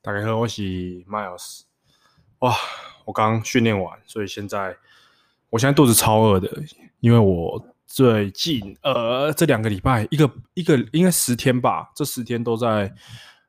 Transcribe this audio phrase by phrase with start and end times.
[0.00, 0.62] 大家好，我是
[1.06, 1.62] Miles。
[2.38, 2.54] 哇，
[3.04, 4.76] 我刚训练完，所以现在
[5.50, 6.48] 我现在肚子超饿的，
[7.00, 12.94] 因为我最近呃这两个礼拜一个一个应该十天吧，这十天都在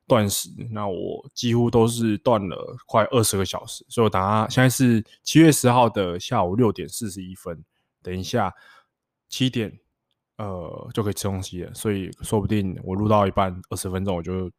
[0.08, 7.64] 断食，那我几乎都是断了快二十个小时，所以我等下现在是七月十号的下午六点四十一分，
[8.02, 8.52] 等一下
[9.30, 9.80] 七点。
[10.38, 14.50] 呃，就可以吃东西了，所以说不定我录到一半二十分钟我就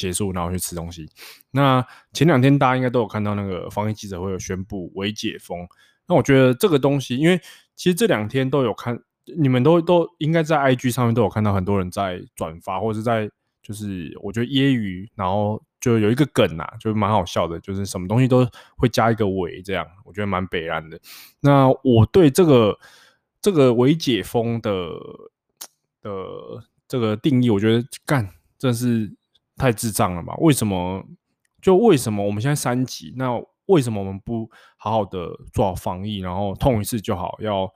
[0.00, 1.08] 结束，然后去吃东西。
[1.50, 5.66] 那前两天大家应该都有看到那个防疫记者会有宣布微解封，
[6.06, 7.38] 那我觉得这个东西，因为
[7.76, 8.98] 其实这两天都有看，
[9.36, 13.30] 你们都都应该在 IG 上面都有看到很多人在转发，或者在
[13.62, 20.98] 就是我觉得揶揄，然后就有一个梗啊，就蛮好笑的，就是什么东西都会加一个微这样，我觉得蛮北烂的。
[21.40, 22.78] 那我对这个。
[23.42, 24.70] 这个微解封的
[26.02, 26.10] 的
[26.86, 28.28] 这个定义，我觉得干
[28.58, 29.10] 真是
[29.60, 30.34] 太智障了吧？
[30.38, 31.04] 为什么？
[31.60, 33.12] 就为什么我们现在三级？
[33.16, 37.36] 那为什么我们不好好的做好防疫，然后痛一次就好？
[37.40, 37.70] 要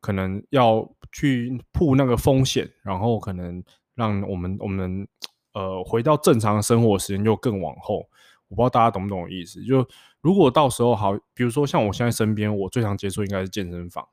[0.00, 5.08] 可能要去铺那个风险，然后可能让我们我们
[5.54, 8.06] 呃回到正常的生活时间就更往后。
[8.48, 9.64] 我不知道大家懂不懂意思？
[9.64, 9.88] 就
[10.20, 14.06] 如果到时候好，比如说像我现在身边，我最常接触应该是健身房。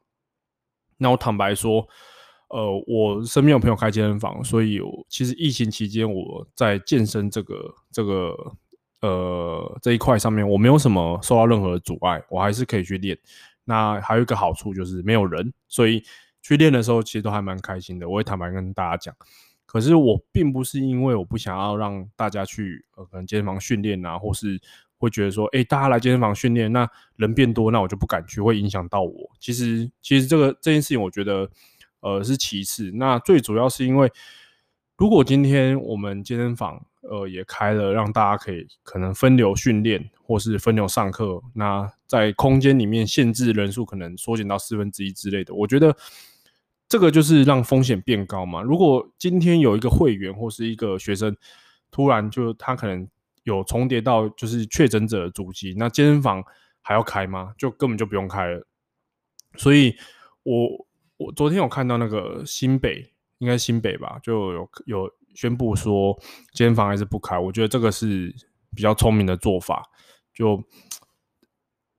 [0.95, 1.85] 那我坦白说，
[2.49, 8.35] 呃，我身边有朋友开健身房，所以其实疫情期间我在健身这个这个
[9.01, 13.17] 呃这一块上面，我没有什么受到任何阻碍，我还是可以去练。
[13.65, 16.03] 那还有一个好处就是没有人，所以
[16.41, 18.09] 去练的时候其实都还蛮开心的。
[18.09, 19.15] 我会坦白跟大家讲，
[19.65, 24.59] 可是我并不是因为我不想要让大家去呃可能健身房训练啊，或是。
[25.01, 29.31] 会觉得说，哎、大家来健身房训练，那人变多，那我就不敢去，会影响到我。
[29.39, 31.49] 其实，其实这个这件事情，我觉得，
[32.01, 32.91] 呃，是其次。
[32.93, 34.11] 那最主要是因为，
[34.97, 45.53] 如果今天我们健身房，呃，也开了，让大家可以可能分流训练，或是分流上课，那在空间里面限制人数，可能缩减到四分之一之类的。
[45.53, 45.95] 我觉得
[46.87, 48.61] 这个就是让风险变高嘛。
[48.61, 51.35] 如果今天有一个会员或是一个学生，
[51.89, 53.07] 突然就他可能。
[53.43, 56.43] 有重叠到就是确诊者的足迹，那健身房
[56.81, 57.51] 还要开吗？
[57.57, 58.67] 就根本就不用开了。
[59.55, 59.95] 所以
[60.43, 60.85] 我，
[61.19, 66.17] 我昨天有看到那个新北，应该新北吧，就有有宣布说
[66.53, 67.37] 间房还是不开。
[67.37, 68.33] 我觉得这个是
[68.73, 69.83] 比较聪明的做法。
[70.33, 70.63] 就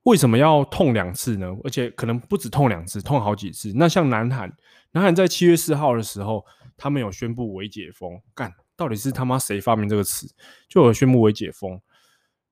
[0.03, 1.55] 为什么要痛两次呢？
[1.63, 3.71] 而且可能不止痛两次，痛好几次。
[3.75, 4.51] 那像南韩，
[4.93, 6.43] 南韩在七月四号的时候，
[6.75, 8.51] 他们有宣布微解封，干。
[8.75, 10.27] 到底是他妈谁发明这个词？
[10.67, 11.79] 就有宣布微解封，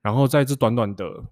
[0.03, 1.23] 然后在这短短的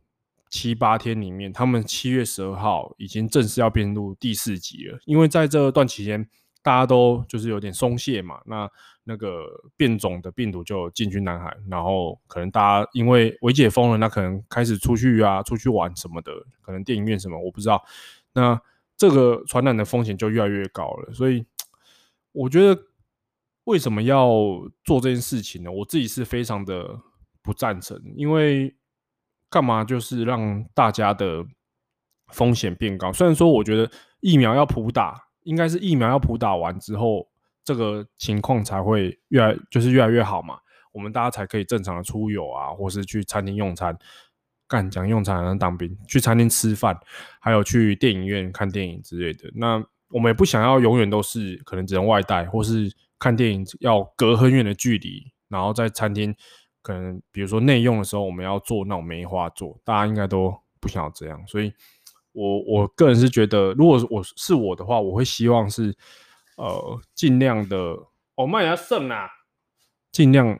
[0.49, 4.99] 七八天里面，他们七月十二号已经正式要编入第四级了。
[5.05, 6.27] 因为在这段期间，
[6.61, 8.69] 大家都就是有点松懈嘛，那
[9.03, 16.31] 那个变种的病毒就进军南海，然后可能大家因为微解封了，那可能开始出去啊，出去玩什么的，
[16.61, 17.83] 可能电影院什么我不知道，
[18.33, 18.61] 那
[18.95, 21.13] 这个传染的风险就越来越高了。
[21.13, 21.45] 所以
[22.31, 22.81] 我觉得。
[23.67, 24.31] 为什么要
[24.85, 25.69] 做这件事情呢？
[25.69, 27.01] 我自己是非常的
[27.41, 28.73] 不赞成，因为
[29.49, 31.45] 干嘛就是让大家的
[32.27, 33.11] 风险变高。
[33.11, 37.27] 虽然说我觉得疫苗要普打，应该是疫苗要普打完之后，
[37.63, 40.57] 这个情况才会越来就是越来越好嘛，
[40.91, 43.97] 我们大家才可以正常的出游啊，或是去餐厅用餐。
[44.67, 46.99] 干讲用餐还能当兵，去餐厅吃饭，
[47.39, 49.49] 还有去电影院看电影之类的。
[49.55, 52.91] 那我们也不想要永远都是可能只能外带，或是。
[53.19, 56.35] 看电影要隔很远的距离，然后在餐厅
[56.87, 61.45] 可能比如说内用的时候，我们要做那种梅花座，大家应该都不想要这样。
[61.45, 61.73] 所以
[62.31, 65.93] 我我个人是觉得，如果我是我的话，我会希望是
[66.55, 67.97] 呃尽量的，
[68.35, 69.27] 我们也要剩啊，
[70.13, 70.57] 尽量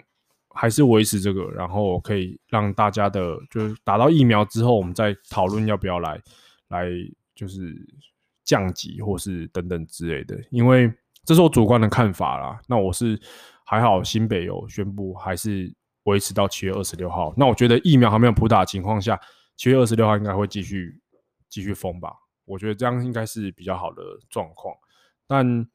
[0.50, 6.22] 还是维持这个，然后可以让大家的，就是打到疫苗之后，我们再讨论要不要来
[6.68, 6.90] 来
[7.34, 7.74] 就是
[8.44, 10.92] 降级或是等等之类的，因为。
[11.26, 12.58] 这是我主观的看法啦。
[12.70, 13.20] 那我是
[13.66, 15.70] 还好，新北有宣布还是
[16.08, 17.34] 维持到七月二十六号。
[17.38, 19.18] 那我觉得疫苗还没有普打的情况下，
[19.56, 21.00] 七月二十六号应该会继续
[21.48, 22.12] 继续封吧。
[22.46, 24.76] 我觉得这样应该是比较好的状况。
[25.28, 25.66] 但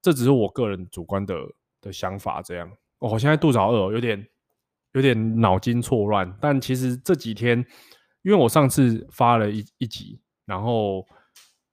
[0.00, 1.34] 这只是我个人主观的
[1.80, 2.40] 的想法。
[2.40, 4.26] 这样，我现在肚子好饿，有点
[4.92, 6.36] 有点脑筋错乱。
[6.40, 7.58] 但其实这几天，
[8.22, 11.06] 因为我上次发了一一集，然后。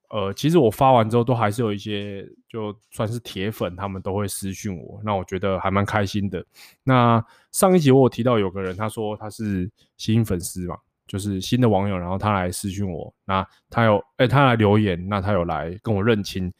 [0.09, 2.23] 呃，其实我发完之后，都还是有一些
[2.53, 6.45] 就算是铁粉，他们都会私讯我，那我觉得还蛮开心的。
[6.83, 7.19] 那
[7.51, 9.67] 上一集我有提到有个人，他说他是
[9.97, 10.77] 新粉丝嘛，
[11.07, 16.53] 就是新的网友，然后他来私讯我，那他有哎、他来留言，那他有来跟我认亲，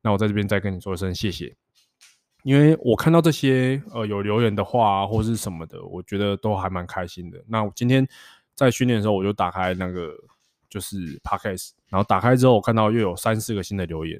[0.00, 1.54] 那我在这边再跟你说一声谢谢。
[2.42, 7.38] 因为我看到这些呃有留言的话、啊、或是什么的，我觉得都还蛮开心的。
[7.46, 8.08] 那我今天
[8.54, 10.14] 在训练的时候，我就打开那个
[10.70, 14.18] 就是 Podcast，然后打开之后，我看到又有三四个新的留言。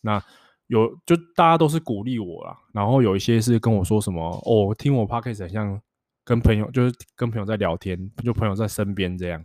[0.00, 0.20] 那
[0.68, 5.82] 有就大家都是鼓励我啦，然后有一些是跟我说什么哦，听我 Podcast 很像
[6.24, 9.44] 跟朋友，就是跟朋友在聊天，就朋友在身边这样，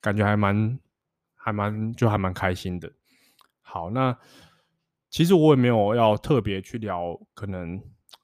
[0.00, 0.78] 感觉还蛮
[1.34, 2.90] 还蛮就还蛮开心的。
[3.60, 4.16] 好，那。
[5.10, 7.80] 其实我也没有要特别去聊可能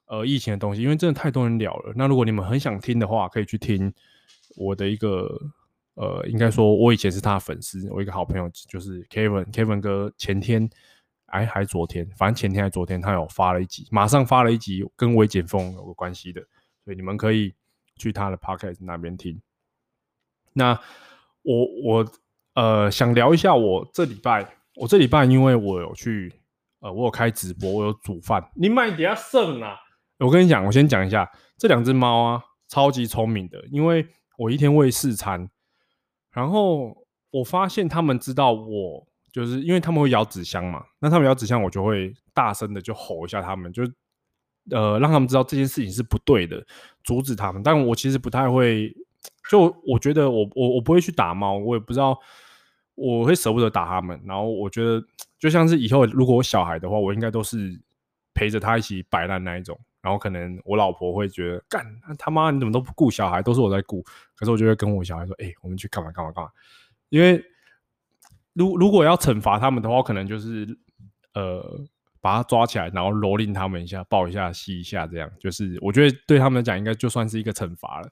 [0.07, 1.93] 呃疫情的东西，因为真的太多人聊了。
[1.95, 3.93] 那如果你们很想听的话，可以去听
[4.57, 5.25] 我的一个
[5.93, 10.69] 呃，应该说我以前是他的粉丝，我一个好朋友就是 Kevin，Kevin 哥前天
[11.31, 16.41] 哎还昨天，反正前天还昨天他有发了一集，马上发了一集跟微解封有关系的，
[16.85, 17.53] 所以你们可以
[17.97, 19.41] 去他的 Podcast 那边听。
[20.53, 20.79] 那
[21.41, 22.11] 我我
[22.53, 26.33] 呃想聊一下我这礼拜，我这礼拜因为我有去。
[26.83, 28.43] 呃，我有开直播，我有煮饭。
[28.55, 29.77] 你买点下剩啊！
[30.17, 33.63] 我跟你讲，我先讲一下这两只猫啊，超级聪明的。
[33.67, 34.03] 因为
[34.35, 35.47] 我一天喂四餐，
[36.31, 40.83] 然后我发现他们知道我，就是因为他们会咬纸箱嘛。
[40.99, 43.83] 那他们咬纸箱，我就会大声的就吼一下他们，就
[44.71, 46.65] 呃让他们知道这件事情是不对的，
[47.03, 47.61] 阻止他们。
[47.63, 48.95] 但我其实不太会，
[49.49, 52.19] 就我觉得我我我不会去打猫，我也不知道。
[52.93, 55.03] 我会舍不得打他们，然后我觉得
[55.39, 57.81] 就像是以后如果我小孩的话，我应该都是
[58.33, 59.79] 陪着他一起摆烂那一种。
[60.01, 61.83] 然后可能我老婆会觉得，干
[62.19, 64.03] 他妈你怎么都不顾小孩，都是我在顾。
[64.35, 66.51] 可是我就会跟我小孩说，哎、我们去干嘛干嘛干嘛。
[67.09, 67.43] 因为
[68.53, 70.67] 如如果要惩罚他们的话，可能就是
[71.33, 71.63] 呃
[72.19, 78.09] 把他抓起来，然后蹂躏他们一下，抱一下，吸一下，这样就是我觉得对他们来讲应该就算是一个惩罚了。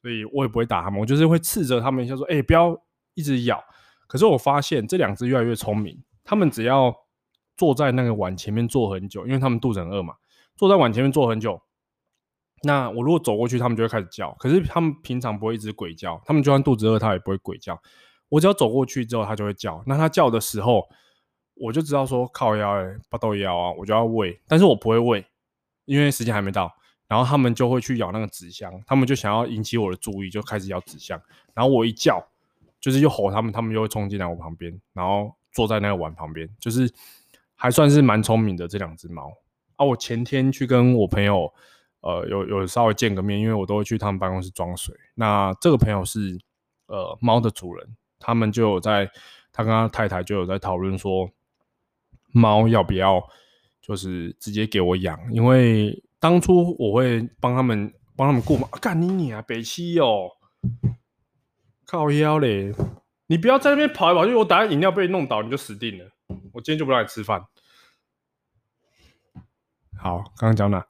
[0.00, 2.76] 所以我也不会打他们，我就是会斥责他们一下，说，哎、不要
[3.14, 3.62] 一直咬。
[4.08, 6.92] 可是我发现这两只越来越聪明，他们只要
[7.56, 10.14] 坐在那个碗前面坐很久，因为他们肚子很饿嘛，
[10.56, 11.62] 坐在碗前面坐很久，
[12.64, 14.32] 那我如果走过去，他们就会开始叫。
[14.40, 17.80] 可是他们平常不会一直鬼叫，他们就算肚子饿，他也不会鬼叫。
[18.32, 19.82] 我只要走过去之后，它就会叫。
[19.86, 20.88] 那它叫的时候，
[21.54, 24.40] 我就知道说靠腰哎，巴豆腰啊，我就要喂。
[24.48, 25.24] 但是我不会喂，
[25.84, 26.74] 因为时间还没到。
[27.06, 31.20] 然后他们就会去咬那个纸箱，他们就想要引起我的注意，就开始咬纸箱。
[31.52, 32.26] 然后我一叫。
[32.80, 36.92] 就是又吼他们，他们就会冲进来我旁边，然后坐在那个碗旁边，就是
[37.54, 39.32] 还算是蛮聪明的这两只猫
[39.76, 39.86] 啊。
[39.86, 41.54] 我前天去跟我朋友，
[42.00, 44.92] 呃，有有稍微见个面，因为我都会去他们办公室装水。
[45.14, 46.36] 那这个朋友是
[46.86, 49.10] 呃猫的主人，他们就有在，
[49.52, 51.28] 他跟他太太就有在讨论说，
[52.32, 53.22] 猫要不要
[53.80, 60.30] 就是直接给我养，因为当初我会帮他们帮他们顾猫，干你你啊，北七哦。
[61.84, 62.72] 靠腰嘞！
[63.26, 66.10] 你不要在那边跑来跑去，我等下饮料被你弄倒，你就死定了。
[66.52, 67.44] 我今天就不让你吃饭。
[69.98, 70.86] 好，刚刚讲哪？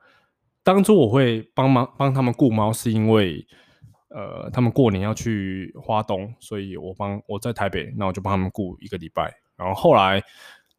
[0.62, 3.44] 当初我会帮忙帮他们顾猫，是因为
[4.14, 9.34] 呃，他们过年要去花东，所以我帮我在台北，那我就帮他们顾一个礼拜。
[9.56, 10.22] 然后后来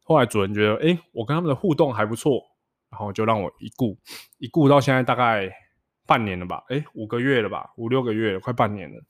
[0.02, 2.42] 后来主人觉得，哎、我跟他们的互动还不错，
[2.90, 3.98] 然后就让我一顾
[4.38, 5.50] 一顾到现在大概
[6.06, 6.62] 半年了吧？
[6.68, 7.72] 哎、五个月了吧？
[7.76, 9.02] 五六个月，快半年了。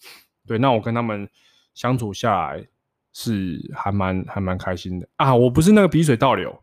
[0.46, 1.28] 对，那我跟他们
[1.74, 2.66] 相处下来
[3.12, 5.34] 是还蛮还蛮开心的啊！
[5.34, 6.62] 我不是那个鼻水倒流，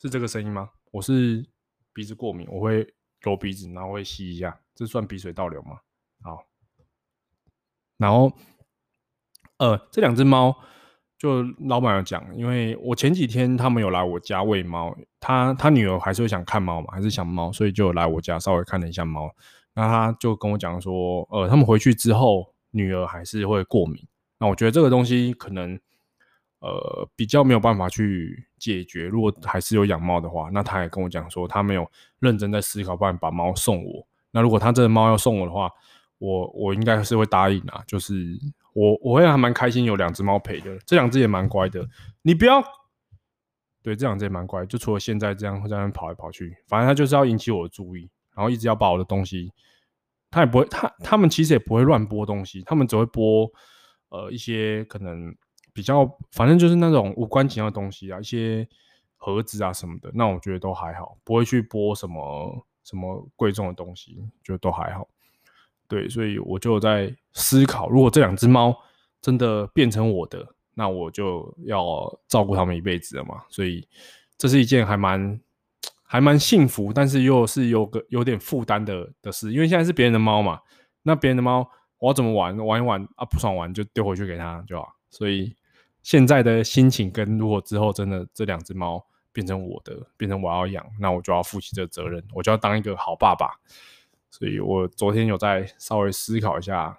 [0.00, 0.70] 是这个声音吗？
[0.90, 1.44] 我是
[1.92, 2.86] 鼻子过敏，我会
[3.20, 5.78] 揉鼻子，然后会吸一下，这算鼻水倒流吗？
[6.22, 6.44] 好，
[7.98, 8.32] 然后
[9.58, 10.56] 呃，这两只猫
[11.18, 19.30] 就老板有讲，因为我前几天他们有来我家喂猫，他他女儿还是会想看猫嘛，还是想猫，所以就来我家稍微看了一下猫。
[19.74, 22.50] 那他就跟我讲说，呃，他们回去之后。
[22.74, 24.02] 女儿还是会过敏，
[24.38, 25.78] 那我觉得这个东西可能，
[26.60, 29.08] 呃，比较没有办法去解决。
[29.08, 31.86] 如果还是有养猫的话，那他也跟我讲说，他没有
[32.18, 34.06] 认真在思考，办法把猫送我。
[34.30, 35.70] 那如果他这个猫要送我的话，
[36.22, 37.82] 我我应该是会答应啊。
[37.86, 38.14] 就是
[38.72, 41.84] 我我会还蛮开心有两只猫陪的，这两只也蛮乖的。
[42.22, 42.62] 你不要，
[43.82, 49.52] 对，这两只也蛮乖，就除了现在这样会在那跑来跑去，反正他就是要引起我的注意，然后一直要把我的东西。
[50.30, 53.50] 他也不会，他他们其实也不会乱拨东西，他们只会拨
[54.08, 55.34] 呃一些可能
[55.74, 58.66] 比较，反正就是那种无关紧要的东西啊，一些
[59.16, 65.06] 盒子啊什么的，那我觉得都还好，不会去拨什么什么贵重的东西，就都还好。
[65.92, 68.74] 对，所以我就在思考，如果这两只猫
[69.20, 73.86] 真的变成我的，那我就要照顾它们一辈子了嘛，所以
[74.38, 75.38] 这是一件还蛮。
[76.04, 80.60] 还蛮幸福，但是又是有个有点负担的的事，因为现在是别人的猫嘛，
[81.04, 81.66] 那别人的猫
[81.98, 82.54] 我要怎么玩？
[82.58, 84.94] 玩一玩啊，不爽玩就丢回去给他就好。
[85.08, 85.56] 所以
[86.02, 93.58] 现在的心情跟如果之后真的这两只猫变成我的，变成我要养，那我就要负起这个责任，我就要当一个好爸爸。
[94.32, 96.98] 所以我昨天有在稍微思考一下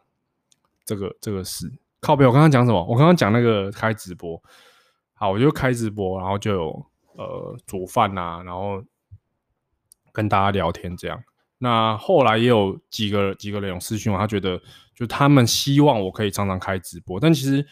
[0.85, 1.69] 这个这个事。
[1.99, 2.85] 靠北，我刚刚讲什么？
[2.85, 4.39] 我刚刚讲那个开直播，
[5.13, 6.85] 好，我就开直播，然后就有
[7.15, 8.83] 呃煮饭啊，然后
[10.11, 11.23] 跟大家聊天这样。
[11.57, 14.61] 那后来也有几个几个人有私讯我，他觉得
[14.93, 17.65] 就他们希望我可以常常开直播，但其实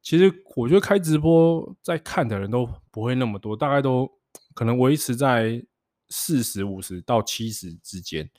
[0.00, 4.10] 其实我觉得开直播在看的人都不会那么多，大概都
[4.54, 5.60] 可能维持在
[6.08, 8.30] 四十五十到七十之间。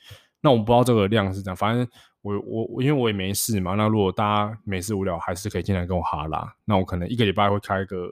[0.43, 1.87] 那我不知道这个量是怎样，反正
[2.21, 6.53] 我我因为我也没事嘛，那如果大家没事无聊，还是可以进来跟我哈拉。
[6.65, 8.11] 那我可能一个礼拜会开个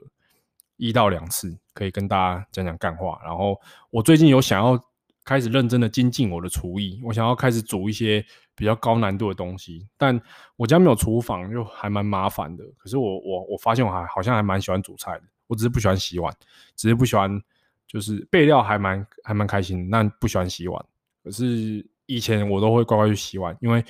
[0.77, 3.19] 一到两次，可以跟大家讲讲干话。
[3.23, 3.59] 然后
[3.91, 4.83] 我最近有想要。
[5.23, 10.19] 开始认真的精进我的厨艺，我想要开始煮一些比较高难度的东西，但
[10.55, 12.63] 我家没有厨房，就还蛮麻烦的。
[12.75, 16.35] 可是我我我发现我还好像还蛮喜欢煮菜的，我只是不喜欢洗碗，
[16.75, 17.39] 只是不喜欢
[17.87, 20.83] 就是备料还蛮还蛮开心，但不喜欢洗碗。
[21.23, 23.83] 可是以前我都会乖乖去洗碗，因为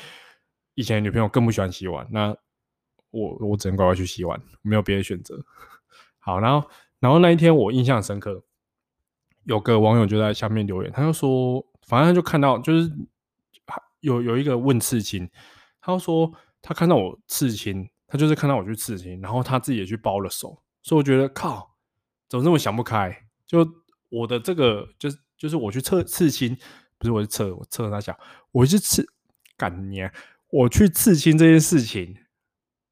[0.75, 2.35] 以前女朋友更不喜欢洗碗，那
[3.11, 5.43] 我我只能乖乖去洗碗，没有别的选择。
[6.19, 8.43] 好，然后然后那一天我印象深刻。
[9.45, 12.91] 有个网友就在下面留言，他就说，反正就看到，就是
[14.01, 15.27] 有有一个问刺青，
[15.81, 21.75] 他就说他看到我刺青，他就是看到我去刺青，然后他自己也去包了手，所以我觉得靠，
[22.29, 23.11] 怎么这么想不开？
[23.47, 23.67] 就
[24.09, 26.55] 我的这个，就是就是我去测刺青，
[27.01, 28.17] 不是我去测，我测他讲，
[28.53, 29.05] 我去刺
[29.57, 29.99] 干你，
[30.51, 32.15] 我去刺青这件事情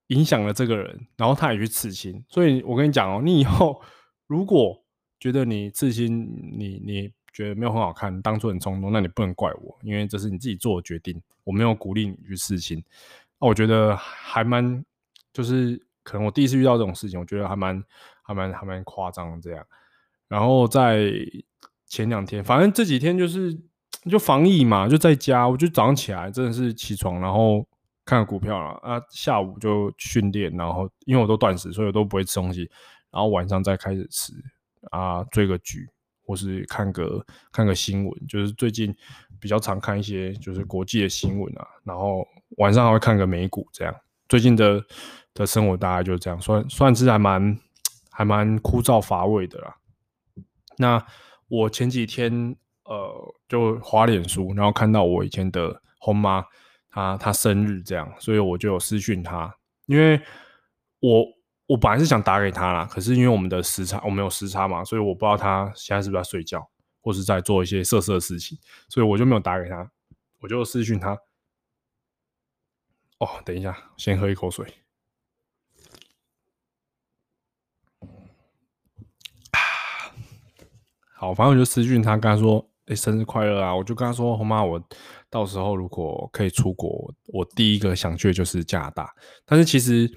[0.07, 3.81] 影响了这个人，然后他也去刺青，所以我跟你讲哦，你以后
[4.27, 4.83] 如果。
[5.21, 6.09] 觉得你刺青，
[6.57, 12.81] 你你觉得没有很好看，当初很冲动，那你不能怪我，因为这是你自己做的决定，我没有鼓励你去刺青。
[13.37, 14.81] 那我觉得还蛮，
[15.33, 17.83] 就是可能我第一次遇到这种事情，我觉得还蛮
[18.23, 19.67] 还蛮还蛮夸张这样。
[20.29, 21.11] 然后在
[21.85, 23.59] 前两天，反正这几天就是
[24.07, 27.67] 就防疫嘛，就在家，我就早上起来真的是起床，然后
[28.05, 32.69] 看股票了啊，下午就训练，然后因为我都断食，所以我都不会吃东西，
[33.11, 34.31] 然后晚上再开始吃。
[34.91, 35.89] 啊，追个剧，
[36.25, 38.95] 或是看个看个新闻，就是最近
[39.37, 43.93] 比较常看一些就是国际的新闻啊，然后晚上还会看个美股，这样。
[44.29, 44.81] 最近的
[45.33, 47.59] 的生活大概就是这样，算算是还蛮
[48.09, 49.75] 还蛮枯燥乏味的啦。
[50.77, 51.05] 那
[51.49, 52.55] 我前几天
[52.89, 56.43] 呃就滑脸书，然后看到我以前的后妈
[56.89, 59.55] 她她生日这样，所以我就有私讯她，
[59.86, 60.22] 因为
[61.00, 61.25] 我。
[61.69, 66.67] 我本来是想打给他啦，可是因为我们的时差，我们有时差嘛，所以我不知道他现在是不是在睡觉，
[67.00, 69.91] 或是在做一些色色的事情，所以我就没有打给他，
[70.39, 71.12] 我就私讯他。
[73.19, 74.65] 哦，等一下，先喝一口水。
[81.13, 84.81] 好，反正我就私讯他，跟他说：“哎、生日快乐啊！”我就跟他说：“红妈，我
[85.29, 89.10] 到时候如果可以出国，我第一个想去的就是加拿大。”
[89.46, 90.12] 但是其实。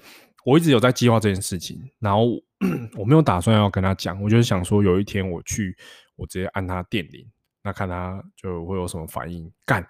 [0.45, 2.25] 我一直有在计划这件事情，然后
[2.99, 5.73] 我没有打算要跟他讲，我就是想说有一天我去，
[6.17, 7.25] 我直接按他电铃，
[7.63, 9.81] 那看他就会有什么反应，干，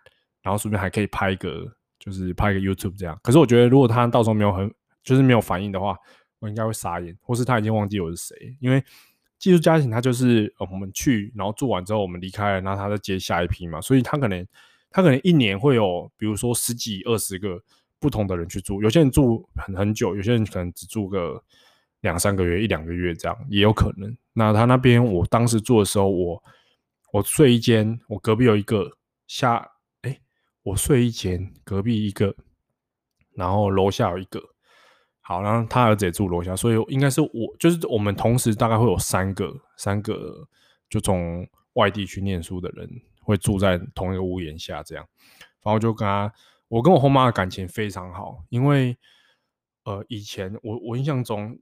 [0.44, 1.66] 然后顺便还可以拍一个，
[1.98, 3.20] 就是拍一个 YouTube 这样。
[3.24, 4.72] 可是我觉得如果他到时候没有很，
[5.04, 5.98] 就是没有反应的话，
[6.38, 8.80] 我应该会傻眼，或是他已经忘记我是谁，因为
[9.44, 14.48] 寄宿家庭他就是我们去，然后住完之后我们离开了，然后他再接下一批嘛，所以他可能
[14.90, 17.62] 他可能一年会有，比如说十几二十个。
[18.00, 21.42] 不同的人去住，有些人住很很久，有些人可能只住个
[22.02, 24.14] 两三个月、一两个月这样也有可能。
[24.34, 26.44] 那他那边，我当时住的时候，我
[27.14, 28.92] 我睡一间，我隔壁有一个
[29.26, 29.66] 下，
[30.02, 30.20] 哎、
[30.64, 32.36] 我睡一间，隔壁一个，
[33.36, 34.53] 然后楼下有一个。
[35.24, 40.48] 好，然后他儿子也住楼下，所以应该是我，就是我们同时大概会有三个，三个
[40.88, 42.88] 就从外地去念书的人
[43.22, 45.04] 会住在同一个屋檐下这样。
[45.64, 46.32] 然后就跟他。
[46.70, 48.98] 我跟我后妈的感情非常好，因为
[49.84, 51.56] 呃，以前我我印象中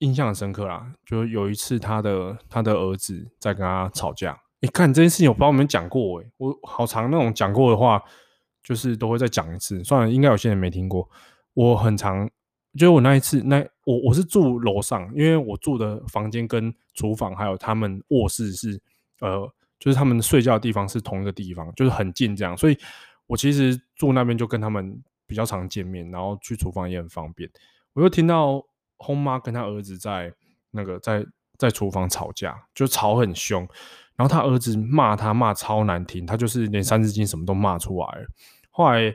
[0.00, 8.02] 印象很深刻啦，就有一次他的他的儿子在跟他吵架，你、欸、看这件事情我不知道你们讲过诶、我好常那种讲过的话，
[8.62, 11.08] 就是都会再讲一次，算了，应该有些人没听过。
[11.54, 12.28] 我很常，
[12.78, 18.80] 就我那一次，那我我是住楼上，因为我住的房间跟厨房还有他们卧室是
[19.20, 22.78] 呃，就是他们睡觉的地方是同一个地方，就是很近这样，所以。
[23.26, 27.48] 我其实住那边就跟他们比较常见面，然后去厨房也很方便。
[27.92, 28.60] 我又听到
[28.96, 30.34] 轰妈跟他儿子在
[30.72, 31.24] 那个在
[31.56, 33.60] 在厨房吵架，就吵很凶，
[34.16, 38.26] 然后他儿子骂他骂超难听，他就是连三字经什么都骂出来了。
[38.72, 39.14] 后来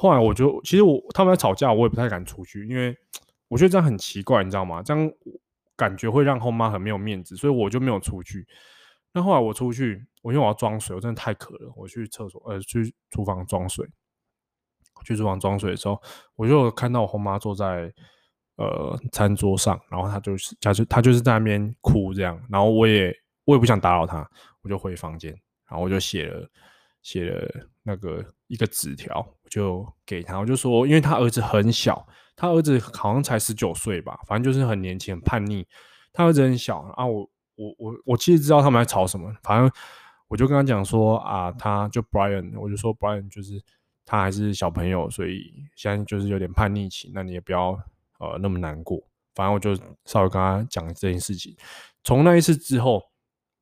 [0.00, 2.96] 后来我就其实我他们在吵架，我也不太敢出去，因为
[3.48, 4.82] 我觉得这样很奇怪，你知道吗？
[4.82, 5.12] 这样
[5.76, 8.46] 感觉会让后妈很没有面子，所以我就没有出去。
[9.12, 13.86] 那后来我出去，我因为我要装水，我真的太渴了，我去厕所，呃，去厨房装水。
[15.04, 16.00] 去厨房装水的时候，
[16.36, 17.92] 我就看到我后妈坐在
[18.56, 23.14] 呃餐桌上，然后她就是，她就她就是在那边哭这样，然后我也
[23.44, 24.28] 我也不想打扰她，
[24.62, 25.30] 我就回房间，
[25.68, 26.46] 然后我就写了
[27.02, 35.66] 写了那个一个纸条，就给他，我就说，因为他儿子很小，他儿子好像才十九岁吧，反正就是很年轻，很叛逆。
[36.12, 39.70] 他儿子很小啊，我我我我其实知道他们在吵什么，反正
[40.28, 43.62] 我就跟他讲说啊，他就 Brian，我就说 Brian 就是。
[44.06, 47.12] 他还是小朋友，所以现在就是有点叛逆期。
[47.14, 47.78] 那你也不要
[48.18, 49.00] 呃那么难过。
[49.36, 49.72] 反正我就
[50.04, 51.54] 稍微跟他讲这件事情。
[52.02, 53.00] 从那一次之后，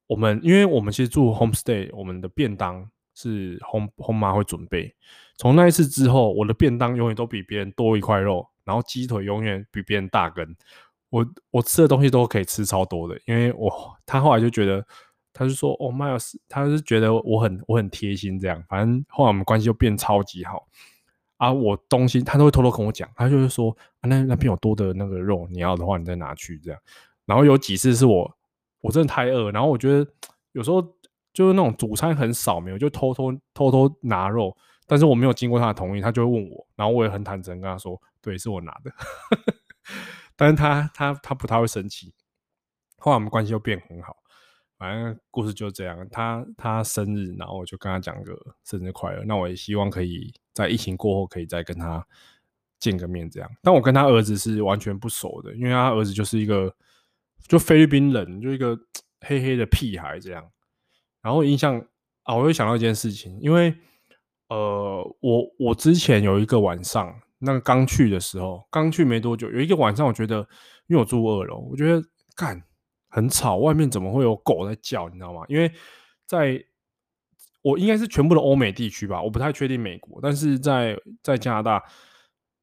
[0.06, 2.88] 我们因为我们其实住 homestay，我们的便当
[3.18, 4.94] 是红红妈会准备。
[5.36, 10.56] 从那一次之后，我的便当永远都比别人多一块肉，然后鸡腿永远比别人大根。
[11.10, 13.70] 我我吃的东西都可以吃超多的，因为我
[14.06, 14.86] 他后来就觉得。
[15.30, 18.60] 他就说：“哦，Miles，他是觉得我很我很贴心，这样。
[18.68, 20.66] 反正后来我们关系就变超级好
[21.36, 21.52] 啊。
[21.52, 23.70] 我东西他都会偷偷跟我讲，他就是说
[24.00, 26.80] 啊，那那边有多的那个肉，你要的话你再拿去这样。
[27.24, 28.36] 然后有几次是我
[28.80, 30.10] 我真的太饿，然后我觉得
[30.50, 30.84] 有时候
[31.38, 34.52] 就是那种主餐很少没有，就偷偷偷偷拿肉，
[34.88, 38.92] 但是我没有经过他的同意，他就会问我，然后我也很坦诚跟他说，对，是我拿的。
[40.34, 42.12] 但是他他他不太会生气。
[42.96, 44.16] 后来我们关系就变很好。”
[44.78, 49.22] 反正故事就这样，他他生日，然后我就跟他讲个生日快乐。
[49.24, 52.04] 那我也希望可以在疫情过后可以再跟他
[52.80, 53.48] 见个面，这样。
[53.62, 56.74] 但我跟他儿子是完全不熟的，因为他儿子就是一个
[57.46, 58.76] 就菲律宾人，就一个
[59.22, 60.44] 黑黑的屁孩这样。
[61.22, 61.78] 然后印象
[62.22, 63.74] 啊，我又想到一件事情，因为
[64.48, 70.38] 呃，我我之前有一个晚上，那个刚去的时候，刚去没多久，有一个晚上，我觉得
[70.86, 72.02] 因为我住二楼，我觉得
[72.36, 72.62] 干。
[73.10, 75.08] 很吵，外面怎么会有狗在叫？
[75.08, 75.42] 你知道吗？
[75.48, 75.72] 因为
[76.26, 76.62] 在
[77.62, 81.82] 我应该是全部的欧美地区吧，我不太确定美国，但是在在加拿大，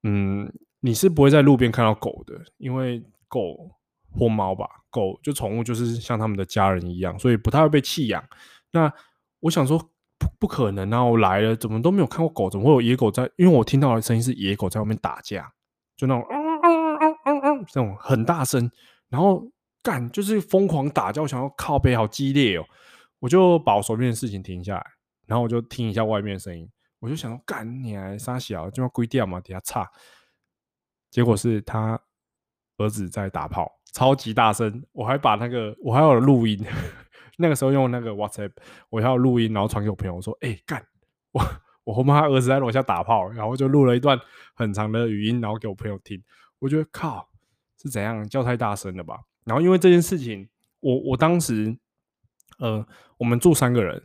[0.03, 0.47] 嗯，
[0.81, 3.71] 你是不会在路边看到狗的，因为狗
[4.11, 8.23] 或猫吧，狗就宠物就是像他们的家人一样，所以不太会被弃养。
[8.71, 8.91] 那
[9.41, 9.77] 我想说
[10.17, 13.29] 不不可能啊，我来了怎么都没有看过狗，怎么会有野狗在？
[13.35, 15.51] 因为我听到的声音是野狗在外面打架，
[15.97, 18.71] 就那种嗯嗯嗯嗯嗯这种很大声，
[19.09, 19.45] 然后。
[19.85, 22.65] 干就是疯狂打架，我想要靠背，好激烈哦！
[23.19, 24.83] 我就把我手边的事情停下来，
[25.27, 29.87] 然后我就听一下外面的声音，我就想说干你还撒小，就要归掉嘛，底下差。
[31.11, 32.01] 结果是他
[32.77, 36.61] 儿子在打炮，超级大声，我还把那个我还有录音，
[37.39, 38.51] 那个时候用那个 WhatsApp，
[38.89, 40.85] 我还有录音，然后传给我朋友，我说：“哎、干，
[41.31, 41.41] 我
[41.85, 44.19] 我后妈儿子在楼下打炮。”然后就录了一段
[44.53, 46.21] 很长的语音，然后给我朋友听。
[46.59, 47.25] 我觉得靠，
[47.81, 49.17] 是怎样叫太大声了吧？
[49.45, 50.45] 然后因为这件事情，
[50.81, 51.73] 我我当时，
[52.59, 52.85] 呃，
[53.17, 54.03] 我们住三个人，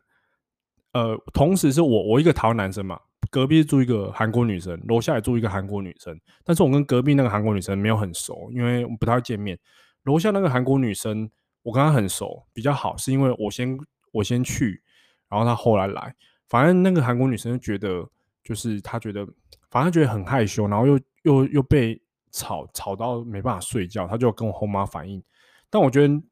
[0.93, 3.01] 呃，同时是我我一个台湾男生嘛，
[3.31, 9.59] 隔壁住一个韩国女生，楼下也住一个韩国女生，但是我跟隔壁那个韩国女生没有很熟，因为我不太会见面。
[10.03, 11.31] 楼下那个韩国女生，
[11.63, 13.79] 我跟她很熟，比较好，是因为我先
[14.13, 14.83] 我先去，
[15.29, 16.15] 然后她后来来，
[16.49, 18.07] 反正那个韩国女生觉得，
[18.43, 19.27] 就是她觉得，
[19.71, 22.01] 反正觉得很害羞，然后又又又被。
[22.33, 25.21] 吵吵到没办法睡觉，她就跟我后妈反映。
[25.69, 26.23] 但我觉得，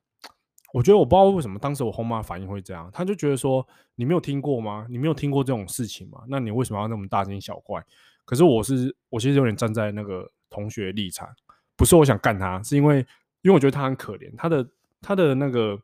[0.72, 4.87] 我觉得我不知道为什么当时我后妈反应会这样，他就觉得说，你没有听过吗？
[4.88, 6.20] 你没有听过这种事情吗？
[6.28, 7.85] 那你为什么要那么大惊小怪？
[8.24, 11.28] 可是我是我其实有点站在那个同学立场，
[11.76, 12.98] 不是我想干他，是因为
[13.42, 14.68] 因为我觉得他很可怜，他的
[15.00, 15.81] 他的那个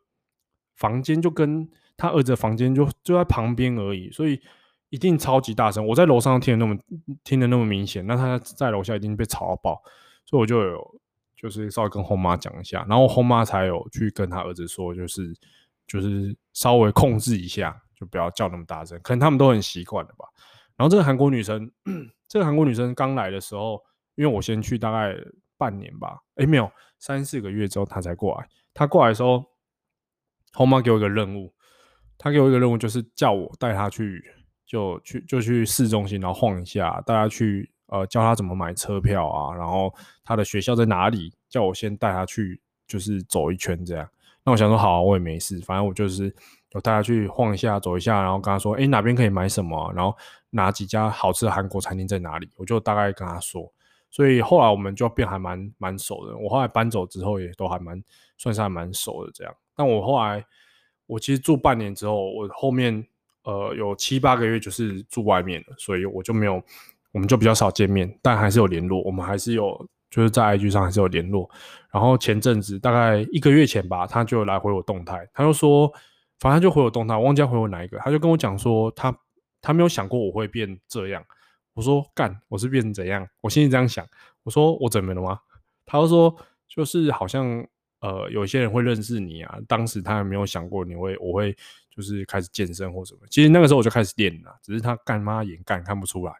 [0.76, 4.40] 房间就跟他儿子的房间就就在旁边而已，所以。
[4.90, 6.78] 一定超级大声，我在楼上听的那么
[7.24, 9.82] 听的那么明显，那他在楼下一定被吵到爆，
[10.24, 11.00] 所以我就有
[11.44, 15.36] 就是稍微跟后妈讲一下，然后后妈才有去跟他儿子说，就是
[15.86, 20.24] 就是稍微控制一下，就不要叫那么大声，可能他们都很习惯了吧。
[20.74, 21.70] 然后这个韩国女生，
[22.26, 23.78] 这个韩国女生刚来的时候，
[24.14, 25.14] 因为我先去大概
[25.58, 29.44] 半年吧，诶，没有三四个月之后她才过来，她过来的时候，
[30.54, 31.52] 后妈给我一个任务，
[32.16, 34.24] 她给我一个任务就是叫我带她去。
[34.66, 39.94] 就去就去市中心，然后晃一下，带她去呃教他怎么买车票啊，然后
[40.24, 44.08] 他的学校在哪里，叫我先带他去，就是走一圈这样。
[44.44, 46.34] 那我想说好啊，我也没事，反正我就是
[46.72, 50.16] 我带他去晃一下，走一下，然后跟他说，哎，哪边可以买什么，然后
[50.50, 53.72] 哪几家好吃的韩国餐厅在哪里，我就大概跟他说。
[54.10, 56.36] 所以后来我们就变还蛮蛮熟的。
[56.36, 58.02] 我后来搬走之后，也都还蛮
[58.38, 59.54] 算是还蛮熟的这样。
[59.74, 60.44] 但我后来
[61.06, 63.06] 我其实住半年之后，我后面。
[63.46, 66.62] 呃，有七八个月就是住外面了，所以我就没有，
[67.14, 69.00] 我们就比较少见面，但还是有联络。
[69.04, 71.48] 我们还是有，就是在 IG 上还是有联络。
[71.92, 75.88] 然后前阵子大概一个月前吧，他就来回我动态，他就说，
[76.40, 79.16] 反正就回我动态，我忘记回我哪一个，他就跟我讲说，他
[79.62, 81.24] 他没有想过我会变这样。
[81.74, 83.24] 我说干，我是变成怎样？
[83.40, 84.04] 我心里这样想，
[84.42, 85.38] 我说我怎么了吗？
[85.86, 87.64] 他就说，就是好像
[88.00, 91.56] 呃，有些人会认识你啊，当时他也没有想过你会，我会
[91.94, 93.20] 就是开始健身或什么。
[93.30, 96.32] 其实那个时候我就开始练了，只是他干妈也干看不出来。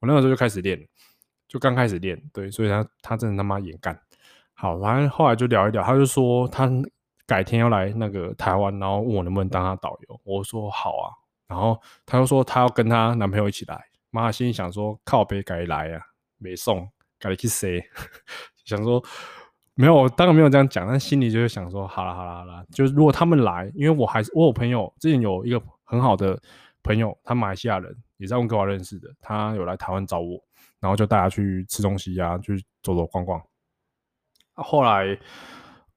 [0.00, 0.86] 我那个时候就开始练，
[1.46, 3.98] 就刚开始练，对，所以他他真的他妈也干。
[4.54, 6.70] 好，然后后来就聊一聊，他就说他
[7.26, 10.20] 改天要来那个台湾，然后问我能不能当他导游。
[10.24, 11.08] 我说好啊，
[11.46, 13.80] 然后他又说他要跟他男朋友一起来。
[14.10, 16.02] 妈心里想说靠北改来啊，
[16.36, 17.80] 没送，改去谁？
[18.64, 19.00] 想说
[19.74, 26.36] 没有，当然没有这样讲，但心里就是想说，好了好了好了，就是如果他们来，因为我还是我有朋友，之前有一个很好的
[26.82, 30.38] 朋友，他马来西亚人，也在温哥华认识的，他有来台湾找我，
[30.78, 33.42] 然后就带他去吃东西呀、啊，去走走逛逛。
[34.52, 35.18] 后来，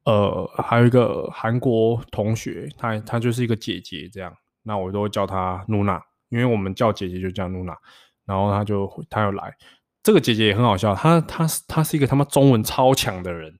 [0.05, 4.33] 呃，还有一个韩国同学，他他就是一个姐姐这样，
[4.63, 6.01] 那我都会叫她露娜。
[6.29, 7.77] 因为我们叫姐姐就叫露娜，
[8.25, 9.55] 然后她就她又来，
[10.01, 13.59] 这个姐姐也很好笑，她她她是一个他妈中文超强的人。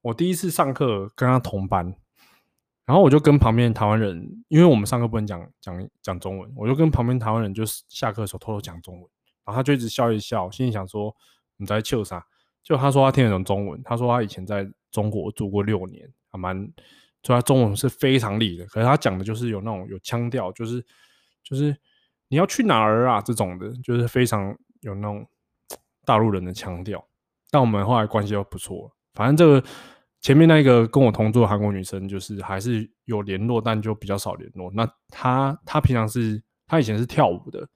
[0.00, 1.94] 我第一次上课跟她同班，
[2.90, 9.02] 然后我就跟旁边台湾人，因为我们上课不能讲讲讲中文，我就跟旁边台湾人就是下课的时候偷偷讲中文，
[9.44, 11.14] 然后他就一直笑一笑，心里想说
[11.56, 12.26] 你在笑啥？
[12.64, 16.56] 就他说他听得懂中文，他说他以前在中国住过六年，还蛮，
[17.22, 20.84] 所以他中文是非常厉的，可是他讲的就是有那种有腔调，就是
[21.44, 21.76] 就是。
[22.32, 23.20] 你要去哪儿啊？
[23.20, 25.26] 这种的，就是非常有那种
[26.04, 27.04] 大陆人的腔调。
[27.50, 29.68] 但我们后来关系又不错，反正这个
[30.20, 34.70] 前面那个跟我同桌的韩国女生，就是还是有联络，但就比较少联络。
[34.74, 37.66] 那她她平常是她以前是跳舞的，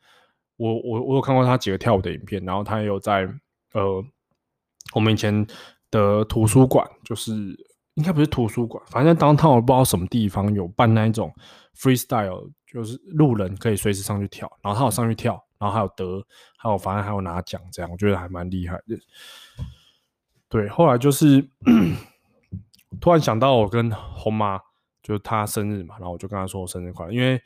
[0.57, 3.29] 我我我有看过她几个跳舞的影片，然后她也有在
[3.73, 4.05] 呃
[4.95, 5.47] 我们以前
[5.91, 7.33] 的图书馆，就是
[7.95, 11.33] 应该不是图书馆，反正当趟我不知道什么地方有办那一种
[11.77, 12.51] freestyle。
[12.75, 16.21] 就是路人可以随时上去跳，然后她有上去跳，然后还有得，
[16.59, 18.99] 还有反正还有拿奖，这样我觉得还蛮厉害的。
[20.49, 21.49] 对，后来就是
[23.01, 24.59] 突然想到我跟红妈，
[25.03, 27.41] 就是她生日嘛，然后我就跟她说我生日快乐，因为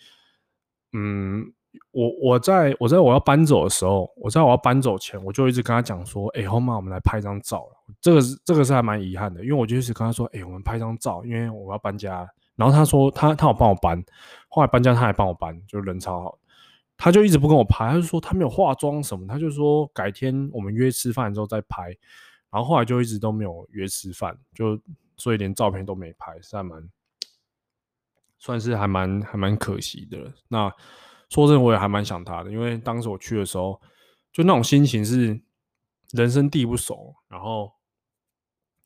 [0.92, 1.44] 嗯，
[1.90, 7.66] 我我在我在我要搬走的时候，我在我要搬走前，我就一直跟她讲说，哎、欸，红妈，我们来拍张照。
[8.00, 12.28] 这个是这个是还蛮遗憾的，因为我就一直跟她说，哎、我们拍张照，因为我要搬家。
[12.56, 14.02] 然后她说她她有帮我搬，
[14.48, 16.38] 后来搬家她还帮我搬，就人超好。
[17.00, 21.96] 他就一直不跟我拍，他就说他没有化妆什么，他就说改天我们约吃饭之后再拍。
[22.50, 24.76] 然后后来就一直都没有约吃饭，就
[25.18, 26.88] 所以连照片都没拍，是还蛮
[28.38, 30.32] 算是还蛮还蛮可惜的。
[30.48, 30.72] 那
[31.28, 33.78] 说真的，我也还蛮想他的，因为当时我去的时候，
[34.32, 35.38] 就那种心情是
[36.12, 37.70] 人生地不熟，然后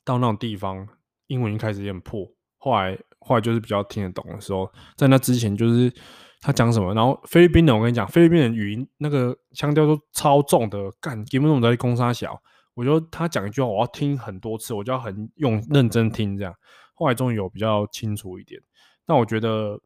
[0.04, 0.88] 到那种地方，
[1.28, 2.26] 英文一开始也很破。
[2.56, 5.92] 后来，后来就是比较听得懂的时候，在那之前就是
[6.40, 12.40] 他讲什么，然后菲律宾人，我跟你讲，菲律宾人语音那个腔调都超重的，干，基本上在攻杀小，
[12.74, 16.54] 我觉得他讲一句话，我要听很多次，我就要很用认真听这样。
[16.94, 18.60] 后来终于有比较清楚一点，
[19.06, 19.80] 但我觉得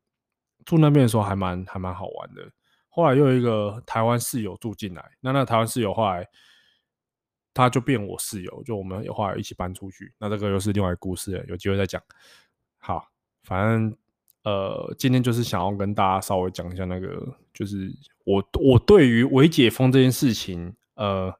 [0.64, 2.50] 住那边的时候还蛮还蛮好玩的。
[2.88, 6.26] 后来又有一个台湾室友住进来，那那台湾室友后来。
[7.58, 12.02] 他就变我室友，就我们有后来一起搬出去，那这个又是另外一个故事了，有机会再讲。
[12.76, 13.08] 好，
[13.44, 13.96] 反正
[14.42, 17.90] 呃，今天就是想要跟大家稍微讲一下那个，就是
[18.26, 21.32] 我我对于微解封这件事情，呃，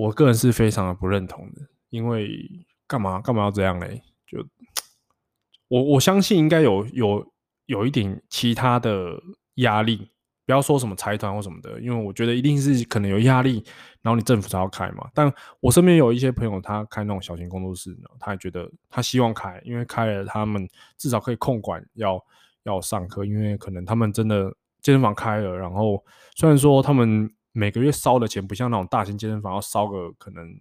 [0.00, 2.48] 我个人是非常的不认同的，因为
[2.86, 4.02] 干嘛干嘛要这样嘞？
[4.26, 4.38] 就
[5.68, 7.32] 我我相信应该有有
[7.66, 9.22] 有一点其他的
[9.56, 10.10] 压力。
[10.46, 13.62] 不要说什么财团或什么的，因为我觉得一定是可能有压力，
[14.02, 15.08] 然后你政府才要开嘛。
[15.14, 22.20] 但我身边有一些朋友，他开那种小型工作室，他也觉得他希望开，因为开了他们至少可以控管要
[22.64, 30.60] 要上课，因为可能他们真的健身房开了，然后虽然说他们每个月烧的钱不像那种大型健身房要烧个可能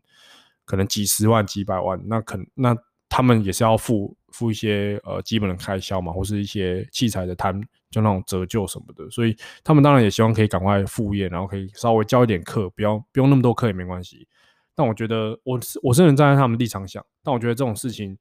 [0.65, 2.75] 可能几十万几百万，那可那
[3.07, 7.61] 他们也是要付付一些呃基本的开销嘛，或是一些器材的摊。
[7.91, 14.27] 就那种折旧什么的，所以他们当然也希望可以赶快复业，然后可以稍微教一点课，不要不用那么多课也没关系。
[14.75, 18.15] 但我觉得我是我是能站在他们立场想，但我觉得这种事情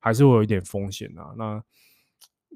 [0.00, 1.34] 还是会有一点风险啊。
[1.36, 1.62] 那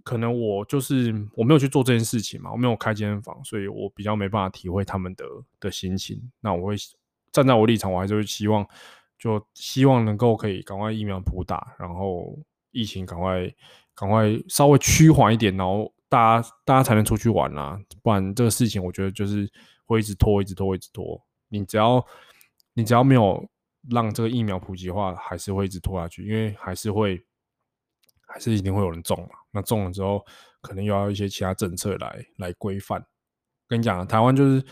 [0.05, 5.25] 可能我就是我没有去做这件事情嘛，我没有开健身房，所以我比较没办法体会他们的
[5.61, 6.21] 的心情。
[6.41, 6.77] 那我会
[7.33, 8.67] 站在我立场，我还是会希望，
[9.19, 12.39] 就希望能够可以赶快疫苗普打，然后
[12.71, 13.53] 疫情赶快
[13.95, 15.93] 赶快稍微趋缓一点，然后。
[16.09, 19.51] 大家大家才能出去玩啊，不然这个事情我觉得就是
[19.87, 21.21] 会一直拖，一直拖，一直拖。
[21.49, 22.07] 你只要
[22.75, 23.45] 你只要没有
[23.91, 27.21] 让这个疫苗普及化还是会一直拖下去，因为还是会
[28.37, 29.31] 还是一定会有人中嘛。
[29.51, 30.23] 那中了之后，
[30.61, 33.03] 可能又要一些其他政策来来规范。
[33.67, 34.63] 跟你讲啊，台湾就是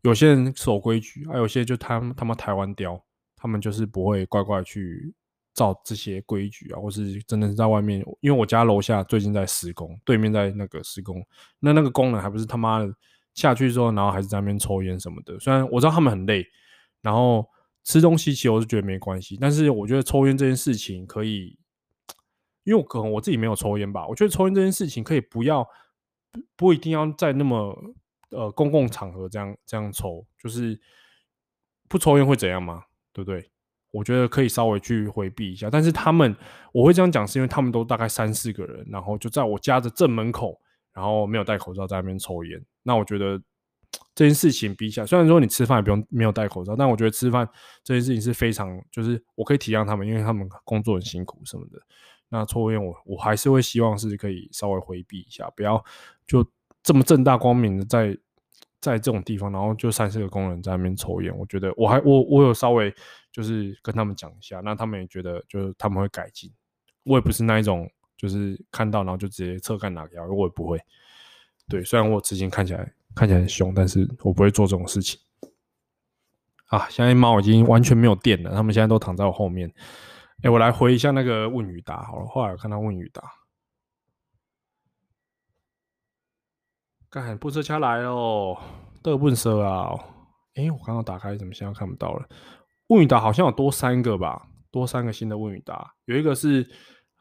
[0.00, 2.98] 有些人守规矩，还有些就他他们台湾刁，
[3.36, 5.14] 他们就是不会乖乖去
[5.52, 8.02] 照这些规矩啊，或是真的是在外面。
[8.20, 11.22] 因为我家楼下最近在施工，对面在那个施工，
[11.60, 12.90] 那那个工人还不是他妈的
[13.34, 15.38] 下去之后，然后还是在那边抽烟什么的。
[15.38, 16.42] 虽然我知道他们很累，
[17.02, 17.46] 然后
[17.84, 21.56] 吃东西其实我是觉得没关系，但是我觉得抽烟这件事情可以，
[22.66, 25.66] 因为可能我自己没有抽烟吧，我觉得抽烟这件事情可以不要，
[26.54, 27.74] 不一定要在那么。
[28.30, 30.78] 呃，公共场合这样这样抽，就是
[31.88, 32.82] 不抽烟会怎样吗？
[33.12, 33.48] 对不对？
[33.92, 35.70] 我觉得可以稍微去回避一下。
[35.70, 36.36] 但是他们，
[36.72, 40.60] 我会这样讲，是因为他们都大概三四个人，然后就在我家的正门口，
[40.92, 42.60] 然后没有戴口罩在那边抽烟。
[42.82, 43.40] 那我觉得
[44.12, 47.48] 这件事情比起来，虽然说你吃饭也不用没有戴口罩，但我觉得吃饭
[47.84, 51.80] 这件事情是非常，就是我可以体谅他们，因为他们工作很辛苦什么的。
[52.28, 55.84] 那抽烟，我我还是会希望是可以稍微回避一下，不要
[56.26, 56.46] 就。
[56.82, 58.16] 这么正大光明的在
[58.80, 62.94] 在这种地方，然后就三四个工人在那边抽烟，我觉得我还我我有稍微
[63.32, 66.48] 就是跟他们讲一下，那他们也觉得就是他们会改进。
[67.02, 70.80] 我也不是那一种就是看到然后就直接侧干哪条，我也不会。
[71.68, 75.18] 对，虽然我之前看起来看起来很凶，但是我不会做这种事情。
[76.66, 79.68] 啊，现在猫已经完全没有电了，他们现在都躺在我后面。
[80.42, 83.22] 哎，我来回一下那个问与答好了，后来我看到问与答。
[87.08, 88.56] 干，不车车来哦，
[89.02, 89.90] 都不车啊！
[90.54, 92.28] 哎、欸，我刚刚打开，怎么现在看不到了？
[92.88, 95.94] 问与答好像有多三个吧，多三个新的问与答。
[96.04, 96.68] 有一个是，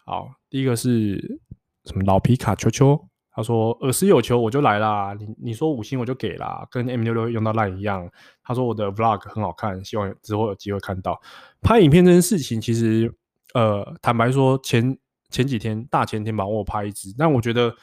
[0.06, 1.40] 好，第一个是
[1.86, 2.04] 什么？
[2.04, 8.10] 老皮卡丘丘，他说耳时有求我就来啦，你你说五星我就给啦，跟 M 六六用到烂一样。
[8.42, 11.22] 他说我的 Vlog 很好看，希望之后有机会看到。
[11.62, 13.14] 拍影片这件事情，其实
[13.54, 14.98] 呃，坦白说前
[15.30, 17.76] 前几天大前天吧，我拍一支，但我觉得。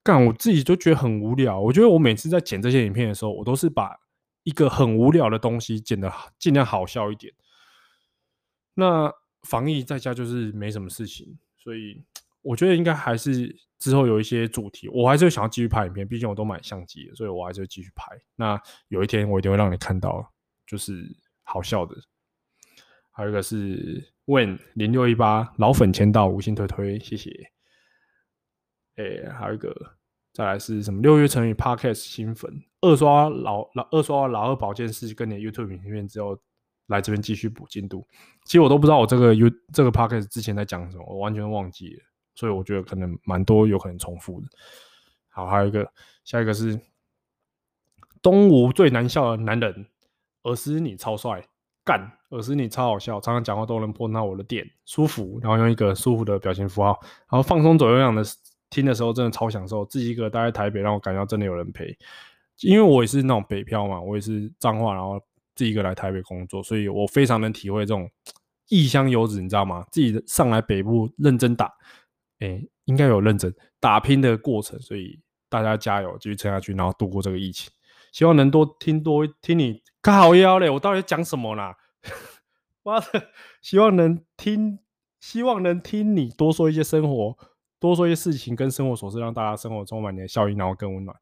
[0.00, 1.60] 干我自己就觉得很无聊。
[1.60, 3.94] 我觉得我每次在剪这些影片的时候，我都是把
[4.42, 7.34] 一个很无聊的东西剪得尽量好笑一点。
[8.72, 12.02] 那防疫在家就是没什么事情，所以
[12.48, 16.08] 我觉得应该还是之后有一些主题，我还是想要继续拍影片。
[16.08, 18.06] 毕竟我都买相机，所以我还是会继续拍。
[18.36, 18.58] 那
[18.88, 20.32] 有一天我一定会让你看到，
[20.66, 21.04] 就是
[21.42, 21.94] 好笑的。
[23.10, 27.30] 还有一个是问零六一八老粉签到五星推推，谢谢。
[28.96, 29.74] 哎、欸，还有一个。
[30.32, 31.02] 再来是什么？
[31.02, 36.38] 六月成语 Podcast 新粉，二刷老老二刷老二保健室，跟你的 YouTube 影片之后，
[36.86, 38.06] 来这边继续补进度。
[38.44, 42.02] 其实我都不知道我这个 U 这个 Podcast 之前在讲什么，我完全忘记了，
[42.38, 44.46] 所以我觉得可能蛮多有可能重复的。
[45.28, 45.90] 好，还有一个，
[46.24, 46.78] 下一个是
[48.22, 49.86] 东吴最难笑的男人，
[50.42, 51.44] 尔斯你超帅，
[51.84, 58.22] 干，尔斯你超好笑，常常讲话都能碰到我的点，舒服，然后用一个舒服的表情符号，然后放松左右样的。
[58.70, 61.96] 听的时候真的超享受，自己一个待在台北，让我感觉到真的有人陪。
[62.60, 65.18] 因为我也是那种北漂嘛，我也是脏话，然后
[65.54, 68.10] 自己一个来台北工作，所以我非常能体会这种
[68.68, 69.86] 异乡游子，你知道吗？
[69.90, 71.72] 自己上来北部认真打，
[72.40, 77.70] 哎、应该有认真打拼的过程，所以大家加油，继续撑下去，然后度过这个疫情。
[78.12, 81.76] 希望能多听多听你靠腰嘞，我到底讲什么啦？
[82.82, 84.78] 妈的，希望能听，
[85.20, 87.36] 希望能听你多说一些生活。
[87.80, 91.16] 多说一些事情跟生活琐事，让大家生活充满点效益，然后更温暖。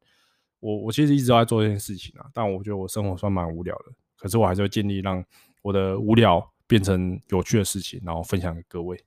[0.59, 5.23] 我我其实一直都在做这件事情啊，但我觉得我生活算蛮无聊的，可是我还是会尽力让
[5.61, 8.99] 我的无聊变成有趣的事情，然后分享给各位。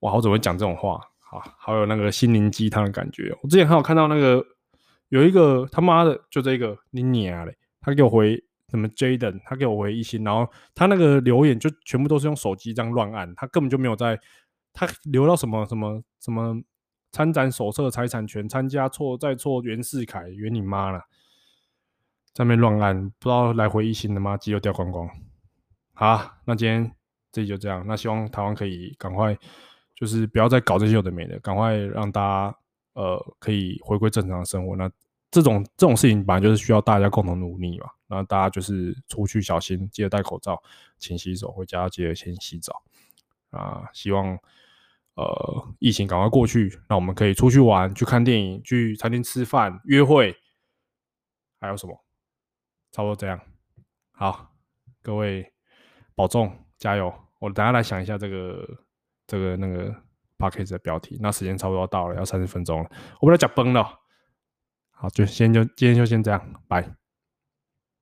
[0.00, 3.36] 我好久没讲这种话，好，好有那个心灵鸡汤的感觉。
[3.42, 4.44] 我之前还有看到那个
[5.08, 14.18] 有一个他妈的就这个你娘嘞，他给我回什么 Jaden，他给我回一星，然后他那个留言就全部都是用手机这样乱按，他根本就没有在。
[14.78, 16.54] 他留到什么什么什么
[17.10, 20.98] 参展手册财产权参加错再错袁世凯袁你妈了，
[22.34, 24.36] 在那边乱按，不知道来回一星的吗？
[24.36, 25.08] 机又掉光光。
[25.94, 26.92] 好，那今天
[27.32, 27.86] 这里就这样。
[27.86, 29.34] 那希望台湾可以赶快，
[29.96, 32.56] 就是不要再搞这些有的没的，赶快让大家
[32.92, 34.76] 呃可以回归正常的生活。
[34.76, 34.88] 那
[35.32, 37.90] 这种这种事情本来就是需要大家共同努力嘛。
[38.06, 40.62] 那大家就是出去小心，记得戴口罩，
[40.98, 42.80] 勤洗手，回家记得先洗澡
[43.50, 43.88] 啊。
[43.92, 44.38] 希望。
[45.16, 50.36] 呃，疫情赶快过去，那我们可以出去玩，去看电影，去餐厅吃饭、约会，
[51.58, 52.04] 还有什么？
[52.92, 53.40] 差不多这样。
[54.12, 54.52] 好，
[55.00, 55.50] 各位
[56.14, 57.10] 保重，加油！
[57.38, 58.68] 我等下来想一下这个
[59.26, 59.94] 这个那个
[60.38, 61.18] podcast 的标题。
[61.20, 63.86] 那时间差不多到了，要三十分钟了，我不要讲崩了。
[64.90, 66.96] 好，就先就今天就先这样，拜。